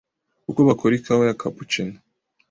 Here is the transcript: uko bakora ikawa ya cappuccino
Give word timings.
uko 0.49 0.59
bakora 0.67 0.93
ikawa 0.99 1.23
ya 1.29 1.37
cappuccino 1.41 1.95